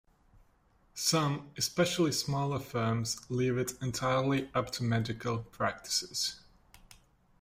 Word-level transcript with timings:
Some, 0.95 1.51
especially 1.57 2.11
smaller 2.11 2.57
firms, 2.57 3.19
leave 3.29 3.55
it 3.59 3.73
entirely 3.83 4.49
up 4.51 4.71
to 4.71 4.83
medical 4.83 5.37
practices. 5.37 6.39